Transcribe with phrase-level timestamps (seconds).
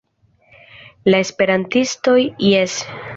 [1.13, 2.17] La esperantistoj
[2.53, 2.79] jes.